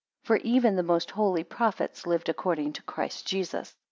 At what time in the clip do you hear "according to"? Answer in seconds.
2.27-2.81